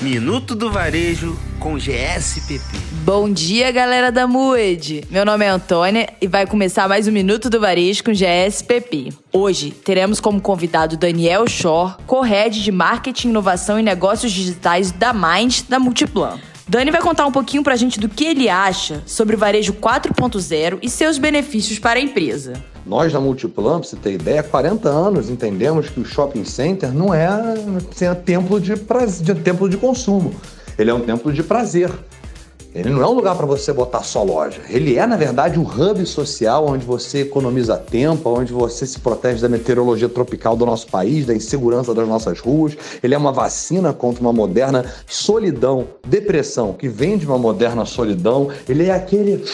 Minuto 0.00 0.54
do 0.54 0.70
Varejo 0.70 1.38
com 1.58 1.76
GSPP. 1.76 2.64
Bom 3.04 3.30
dia, 3.30 3.70
galera 3.70 4.10
da 4.10 4.26
Mued. 4.26 5.04
Meu 5.10 5.26
nome 5.26 5.44
é 5.44 5.48
Antônia 5.50 6.08
e 6.18 6.26
vai 6.26 6.46
começar 6.46 6.88
mais 6.88 7.06
um 7.06 7.12
Minuto 7.12 7.50
do 7.50 7.60
Varejo 7.60 8.02
com 8.04 8.10
GSPP. 8.10 9.12
Hoje 9.30 9.70
teremos 9.70 10.18
como 10.18 10.40
convidado 10.40 10.96
Daniel 10.96 11.46
Shore, 11.46 11.96
co-head 12.06 12.62
de 12.62 12.72
Marketing, 12.72 13.28
Inovação 13.28 13.78
e 13.78 13.82
Negócios 13.82 14.32
Digitais 14.32 14.90
da 14.90 15.12
Mind 15.12 15.64
da 15.68 15.78
Multiplan. 15.78 16.40
Dani 16.66 16.90
vai 16.90 17.02
contar 17.02 17.26
um 17.26 17.32
pouquinho 17.32 17.62
pra 17.62 17.76
gente 17.76 18.00
do 18.00 18.08
que 18.08 18.24
ele 18.24 18.48
acha 18.48 19.02
sobre 19.04 19.36
o 19.36 19.38
varejo 19.38 19.74
4.0 19.74 20.78
e 20.80 20.88
seus 20.88 21.18
benefícios 21.18 21.78
para 21.78 21.98
a 21.98 22.02
empresa. 22.02 22.54
Nós 22.86 23.12
da 23.12 23.20
Multiplan, 23.20 23.80
pra 23.80 23.88
você 23.88 23.96
ter 23.96 24.12
ideia, 24.12 24.40
há 24.40 24.44
40 24.44 24.88
anos 24.88 25.28
entendemos 25.28 25.88
que 25.88 26.00
o 26.00 26.04
shopping 26.04 26.44
center 26.44 26.92
não 26.92 27.12
é 27.12 27.26
assim, 27.26 28.14
templo 28.24 28.60
de, 28.60 28.76
prazer, 28.76 29.34
de 29.34 29.42
templo 29.42 29.68
de 29.68 29.76
consumo. 29.76 30.34
Ele 30.78 30.90
é 30.90 30.94
um 30.94 31.00
templo 31.00 31.32
de 31.32 31.42
prazer. 31.42 31.90
Ele 32.72 32.88
não 32.88 33.02
é 33.02 33.06
um 33.06 33.12
lugar 33.12 33.34
para 33.34 33.46
você 33.46 33.72
botar 33.72 34.04
só 34.04 34.22
loja. 34.22 34.60
Ele 34.68 34.96
é, 34.96 35.04
na 35.04 35.16
verdade, 35.16 35.58
um 35.58 35.64
hub 35.64 36.06
social 36.06 36.66
onde 36.66 36.86
você 36.86 37.22
economiza 37.22 37.76
tempo, 37.76 38.30
onde 38.30 38.52
você 38.52 38.86
se 38.86 39.00
protege 39.00 39.42
da 39.42 39.48
meteorologia 39.48 40.08
tropical 40.08 40.56
do 40.56 40.64
nosso 40.64 40.86
país, 40.86 41.26
da 41.26 41.34
insegurança 41.34 41.92
das 41.92 42.06
nossas 42.06 42.38
ruas. 42.38 42.76
Ele 43.02 43.12
é 43.12 43.18
uma 43.18 43.32
vacina 43.32 43.92
contra 43.92 44.20
uma 44.20 44.32
moderna 44.32 44.84
solidão, 45.04 45.88
depressão, 46.06 46.72
que 46.72 46.88
vem 46.88 47.18
de 47.18 47.26
uma 47.26 47.38
moderna 47.38 47.84
solidão. 47.84 48.48
Ele 48.68 48.86
é 48.86 48.92
aquele 48.92 49.44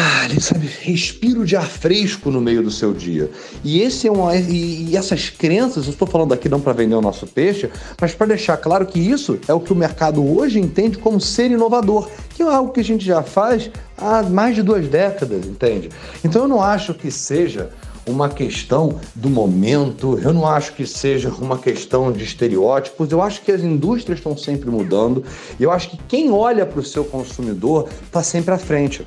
ah, 0.00 0.24
ele 0.26 0.40
sabe, 0.40 0.70
respiro 0.80 1.44
de 1.44 1.56
ar 1.56 1.66
fresco 1.66 2.30
no 2.30 2.40
meio 2.40 2.62
do 2.62 2.70
seu 2.70 2.94
dia. 2.94 3.28
E 3.64 3.80
esse 3.80 4.06
é 4.06 4.12
uma, 4.12 4.36
e, 4.36 4.90
e 4.90 4.96
essas 4.96 5.28
crenças, 5.28 5.86
eu 5.86 5.92
estou 5.92 6.06
falando 6.06 6.32
aqui 6.32 6.48
não 6.48 6.60
para 6.60 6.72
vender 6.72 6.94
o 6.94 7.00
nosso 7.00 7.26
peixe, 7.26 7.68
mas 8.00 8.14
para 8.14 8.28
deixar 8.28 8.56
claro 8.58 8.86
que 8.86 9.00
isso 9.00 9.40
é 9.48 9.52
o 9.52 9.58
que 9.58 9.72
o 9.72 9.76
mercado 9.76 10.24
hoje 10.24 10.60
entende 10.60 10.98
como 10.98 11.20
ser 11.20 11.50
inovador, 11.50 12.08
que 12.30 12.42
é 12.42 12.46
algo 12.46 12.72
que 12.72 12.78
a 12.78 12.84
gente 12.84 13.04
já 13.04 13.24
faz 13.24 13.70
há 13.96 14.22
mais 14.22 14.54
de 14.54 14.62
duas 14.62 14.86
décadas, 14.86 15.44
entende? 15.44 15.88
Então 16.24 16.42
eu 16.42 16.48
não 16.48 16.62
acho 16.62 16.94
que 16.94 17.10
seja 17.10 17.70
uma 18.06 18.28
questão 18.28 19.00
do 19.16 19.28
momento, 19.28 20.18
eu 20.22 20.32
não 20.32 20.46
acho 20.46 20.74
que 20.74 20.86
seja 20.86 21.28
uma 21.28 21.58
questão 21.58 22.12
de 22.12 22.22
estereótipos, 22.22 23.10
eu 23.10 23.20
acho 23.20 23.42
que 23.42 23.50
as 23.50 23.62
indústrias 23.62 24.20
estão 24.20 24.36
sempre 24.36 24.70
mudando, 24.70 25.24
e 25.58 25.64
eu 25.64 25.72
acho 25.72 25.90
que 25.90 25.98
quem 26.08 26.30
olha 26.30 26.64
para 26.64 26.78
o 26.78 26.84
seu 26.84 27.04
consumidor 27.04 27.88
está 28.06 28.22
sempre 28.22 28.54
à 28.54 28.58
frente. 28.58 29.04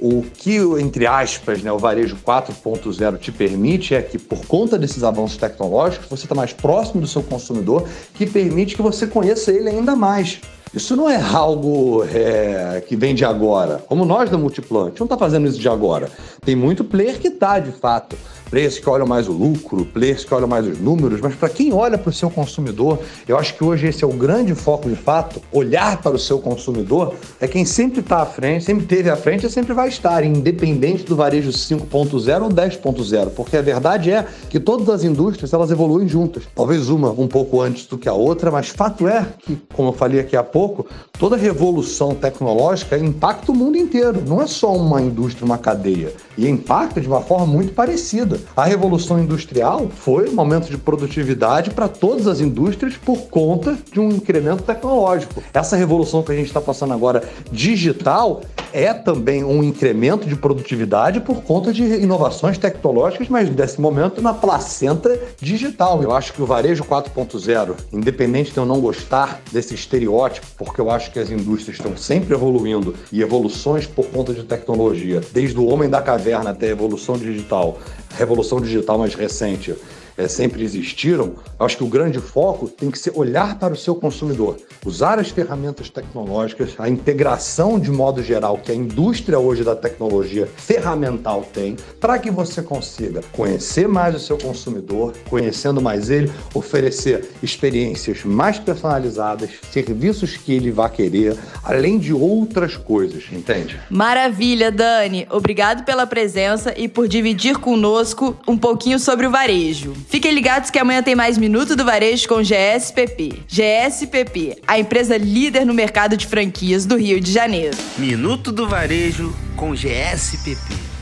O 0.00 0.22
que, 0.22 0.56
entre 0.78 1.06
aspas, 1.06 1.62
né, 1.62 1.72
o 1.72 1.78
varejo 1.78 2.16
4.0 2.16 3.18
te 3.18 3.32
permite 3.32 3.94
é 3.94 4.02
que, 4.02 4.18
por 4.18 4.44
conta 4.46 4.78
desses 4.78 5.02
avanços 5.02 5.36
tecnológicos, 5.36 6.08
você 6.08 6.24
está 6.24 6.34
mais 6.34 6.52
próximo 6.52 7.00
do 7.00 7.06
seu 7.06 7.22
consumidor, 7.22 7.88
que 8.14 8.26
permite 8.26 8.76
que 8.76 8.82
você 8.82 9.06
conheça 9.06 9.50
ele 9.50 9.70
ainda 9.70 9.96
mais. 9.96 10.40
Isso 10.74 10.94
não 10.94 11.08
é 11.08 11.18
algo 11.18 12.04
é, 12.04 12.82
que 12.86 12.94
vem 12.96 13.14
de 13.14 13.24
agora. 13.24 13.82
Como 13.88 14.04
nós 14.04 14.28
da 14.28 14.36
Multiplan, 14.36 14.84
a 14.84 14.88
gente 14.88 15.00
não 15.00 15.06
está 15.06 15.16
fazendo 15.16 15.48
isso 15.48 15.58
de 15.58 15.68
agora. 15.68 16.10
Tem 16.44 16.54
muito 16.54 16.84
player 16.84 17.18
que 17.18 17.28
está, 17.28 17.58
de 17.58 17.72
fato 17.72 18.16
players 18.50 18.78
que 18.78 18.88
olham 18.88 19.06
mais 19.06 19.28
o 19.28 19.32
lucro, 19.32 19.84
players 19.86 20.24
que 20.24 20.32
olham 20.32 20.48
mais 20.48 20.66
os 20.66 20.78
números, 20.78 21.20
mas 21.20 21.34
para 21.34 21.48
quem 21.48 21.72
olha 21.72 21.98
para 21.98 22.10
o 22.10 22.12
seu 22.12 22.30
consumidor, 22.30 22.98
eu 23.26 23.38
acho 23.38 23.54
que 23.54 23.64
hoje 23.64 23.86
esse 23.88 24.04
é 24.04 24.06
o 24.06 24.12
grande 24.12 24.54
foco 24.54 24.88
de 24.88 24.96
fato, 24.96 25.40
olhar 25.52 26.00
para 26.00 26.16
o 26.16 26.18
seu 26.18 26.38
consumidor 26.38 27.14
é 27.40 27.46
quem 27.46 27.64
sempre 27.64 28.00
está 28.00 28.22
à 28.22 28.26
frente, 28.26 28.64
sempre 28.64 28.86
teve 28.86 29.10
à 29.10 29.16
frente 29.16 29.46
e 29.46 29.50
sempre 29.50 29.72
vai 29.72 29.88
estar, 29.88 30.24
independente 30.24 31.04
do 31.04 31.16
varejo 31.16 31.50
5.0 31.50 32.42
ou 32.42 32.48
10.0, 32.48 33.30
porque 33.30 33.56
a 33.56 33.62
verdade 33.62 34.10
é 34.10 34.26
que 34.48 34.60
todas 34.60 34.88
as 34.88 35.04
indústrias 35.04 35.52
elas 35.52 35.70
evoluem 35.70 36.08
juntas, 36.08 36.44
talvez 36.54 36.88
uma 36.88 37.10
um 37.10 37.28
pouco 37.28 37.60
antes 37.60 37.86
do 37.86 37.98
que 37.98 38.08
a 38.08 38.12
outra, 38.12 38.50
mas 38.50 38.68
fato 38.68 39.08
é 39.08 39.26
que, 39.38 39.58
como 39.74 39.90
eu 39.90 39.92
falei 39.92 40.20
aqui 40.20 40.36
há 40.36 40.42
pouco, 40.42 40.86
toda 41.18 41.36
revolução 41.36 42.14
tecnológica 42.14 42.96
impacta 42.98 43.52
o 43.52 43.54
mundo 43.54 43.76
inteiro, 43.76 44.22
não 44.26 44.40
é 44.40 44.46
só 44.46 44.74
uma 44.74 45.00
indústria, 45.00 45.44
uma 45.44 45.58
cadeia, 45.58 46.12
e 46.36 46.48
impacta 46.48 47.00
de 47.00 47.08
uma 47.08 47.20
forma 47.20 47.46
muito 47.46 47.72
parecida. 47.72 48.35
A 48.56 48.64
revolução 48.64 49.18
industrial 49.18 49.88
foi 49.88 50.28
um 50.28 50.38
aumento 50.40 50.70
de 50.70 50.78
produtividade 50.78 51.70
para 51.70 51.88
todas 51.88 52.26
as 52.26 52.40
indústrias 52.40 52.96
por 52.96 53.28
conta 53.28 53.76
de 53.92 54.00
um 54.00 54.10
incremento 54.10 54.62
tecnológico. 54.62 55.42
Essa 55.52 55.76
revolução 55.76 56.22
que 56.22 56.32
a 56.32 56.36
gente 56.36 56.46
está 56.46 56.60
passando 56.60 56.92
agora 56.92 57.22
digital 57.50 58.42
é 58.76 58.92
também 58.92 59.42
um 59.42 59.62
incremento 59.62 60.28
de 60.28 60.36
produtividade 60.36 61.20
por 61.20 61.42
conta 61.42 61.72
de 61.72 61.82
inovações 61.82 62.58
tecnológicas, 62.58 63.26
mas 63.26 63.48
nesse 63.48 63.80
momento 63.80 64.20
na 64.20 64.34
placenta 64.34 65.18
digital. 65.40 66.02
Eu 66.02 66.12
acho 66.12 66.34
que 66.34 66.42
o 66.42 66.46
varejo 66.46 66.84
4.0, 66.84 67.74
independente 67.90 68.52
de 68.52 68.58
eu 68.58 68.66
não 68.66 68.78
gostar 68.78 69.40
desse 69.50 69.74
estereótipo, 69.74 70.46
porque 70.58 70.78
eu 70.78 70.90
acho 70.90 71.10
que 71.10 71.18
as 71.18 71.30
indústrias 71.30 71.78
estão 71.78 71.96
sempre 71.96 72.34
evoluindo 72.34 72.94
e 73.10 73.22
evoluções 73.22 73.86
por 73.86 74.08
conta 74.08 74.34
de 74.34 74.42
tecnologia, 74.42 75.22
desde 75.32 75.58
o 75.58 75.66
homem 75.66 75.88
da 75.88 76.02
caverna 76.02 76.50
até 76.50 76.66
a 76.66 76.72
evolução 76.72 77.16
digital, 77.16 77.78
revolução 78.18 78.60
digital 78.60 78.98
mais 78.98 79.14
recente 79.14 79.74
é, 80.16 80.28
sempre 80.28 80.62
existiram, 80.62 81.34
acho 81.58 81.76
que 81.76 81.84
o 81.84 81.88
grande 81.88 82.18
foco 82.18 82.68
tem 82.68 82.90
que 82.90 82.98
ser 82.98 83.12
olhar 83.14 83.58
para 83.58 83.74
o 83.74 83.76
seu 83.76 83.94
consumidor, 83.94 84.56
usar 84.84 85.18
as 85.18 85.28
ferramentas 85.28 85.90
tecnológicas, 85.90 86.74
a 86.78 86.88
integração 86.88 87.78
de 87.78 87.90
modo 87.90 88.22
geral 88.22 88.58
que 88.58 88.72
a 88.72 88.74
indústria 88.74 89.38
hoje 89.38 89.62
da 89.62 89.76
tecnologia 89.76 90.46
ferramental 90.56 91.44
tem, 91.52 91.76
para 92.00 92.18
que 92.18 92.30
você 92.30 92.62
consiga 92.62 93.20
conhecer 93.32 93.88
mais 93.88 94.14
o 94.14 94.18
seu 94.18 94.38
consumidor, 94.38 95.12
conhecendo 95.28 95.80
mais 95.80 96.10
ele, 96.10 96.30
oferecer 96.54 97.30
experiências 97.42 98.24
mais 98.24 98.58
personalizadas, 98.58 99.50
serviços 99.70 100.36
que 100.36 100.52
ele 100.52 100.70
vai 100.70 100.90
querer, 100.90 101.36
além 101.62 101.98
de 101.98 102.12
outras 102.12 102.76
coisas, 102.76 103.24
entende? 103.32 103.78
Maravilha, 103.90 104.70
Dani. 104.70 105.26
Obrigado 105.30 105.84
pela 105.84 106.06
presença 106.06 106.74
e 106.76 106.88
por 106.88 107.08
dividir 107.08 107.58
conosco 107.58 108.36
um 108.46 108.56
pouquinho 108.56 108.98
sobre 108.98 109.26
o 109.26 109.30
varejo. 109.30 109.92
Fiquem 110.08 110.32
ligados 110.32 110.70
que 110.70 110.78
amanhã 110.78 111.02
tem 111.02 111.14
mais 111.14 111.36
Minuto 111.36 111.74
do 111.74 111.84
Varejo 111.84 112.28
com 112.28 112.42
GSPP. 112.42 113.42
GSPP, 113.48 114.56
a 114.66 114.78
empresa 114.78 115.16
líder 115.16 115.66
no 115.66 115.74
mercado 115.74 116.16
de 116.16 116.26
franquias 116.26 116.86
do 116.86 116.96
Rio 116.96 117.20
de 117.20 117.32
Janeiro. 117.32 117.76
Minuto 117.98 118.52
do 118.52 118.68
Varejo 118.68 119.34
com 119.56 119.74
GSPP. 119.74 120.95